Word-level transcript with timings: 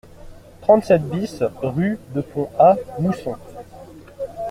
trente-sept 0.61 1.03
BIS 1.05 1.43
rue 1.61 1.99
de 2.15 2.21
Pont 2.21 2.49
A 2.57 2.73
Mousson 2.99 3.35